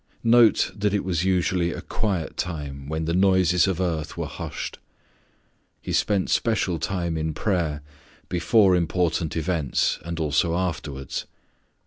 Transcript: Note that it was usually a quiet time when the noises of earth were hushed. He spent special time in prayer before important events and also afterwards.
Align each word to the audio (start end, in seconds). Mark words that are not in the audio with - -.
Note 0.23 0.71
that 0.75 0.95
it 0.95 1.03
was 1.03 1.23
usually 1.25 1.71
a 1.71 1.81
quiet 1.83 2.35
time 2.35 2.89
when 2.89 3.05
the 3.05 3.13
noises 3.13 3.67
of 3.67 3.79
earth 3.79 4.17
were 4.17 4.25
hushed. 4.25 4.79
He 5.79 5.93
spent 5.93 6.31
special 6.31 6.79
time 6.79 7.19
in 7.19 7.35
prayer 7.35 7.83
before 8.27 8.75
important 8.75 9.37
events 9.37 9.99
and 10.03 10.19
also 10.19 10.55
afterwards. 10.55 11.27